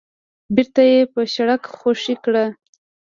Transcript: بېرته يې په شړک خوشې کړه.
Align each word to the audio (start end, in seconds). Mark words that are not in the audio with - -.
بېرته 0.55 0.81
يې 0.91 0.99
په 1.13 1.21
شړک 1.33 1.63
خوشې 1.77 2.15
کړه. 2.23 2.45